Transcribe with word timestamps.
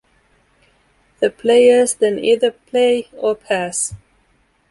The 1.19 1.29
players 1.29 1.93
then 1.93 2.17
either 2.17 2.49
"play" 2.49 3.07
or 3.13 3.35
"pass. 3.35 3.93